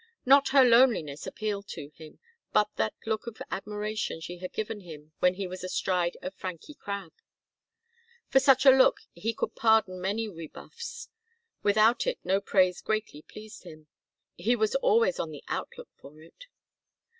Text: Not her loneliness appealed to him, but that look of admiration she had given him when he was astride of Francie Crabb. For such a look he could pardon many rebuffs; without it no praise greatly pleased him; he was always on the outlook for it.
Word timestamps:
Not 0.25 0.47
her 0.47 0.63
loneliness 0.65 1.27
appealed 1.27 1.67
to 1.67 1.89
him, 1.89 2.17
but 2.51 2.71
that 2.77 2.95
look 3.05 3.27
of 3.27 3.39
admiration 3.51 4.19
she 4.19 4.39
had 4.39 4.51
given 4.51 4.79
him 4.79 5.11
when 5.19 5.35
he 5.35 5.45
was 5.45 5.63
astride 5.63 6.17
of 6.23 6.33
Francie 6.33 6.73
Crabb. 6.73 7.11
For 8.27 8.39
such 8.39 8.65
a 8.65 8.71
look 8.71 9.01
he 9.13 9.31
could 9.31 9.53
pardon 9.55 10.01
many 10.01 10.27
rebuffs; 10.27 11.07
without 11.61 12.07
it 12.07 12.17
no 12.23 12.41
praise 12.41 12.81
greatly 12.81 13.21
pleased 13.21 13.61
him; 13.61 13.89
he 14.35 14.55
was 14.55 14.73
always 14.73 15.19
on 15.19 15.29
the 15.29 15.43
outlook 15.47 15.89
for 15.97 16.19
it. 16.19 16.47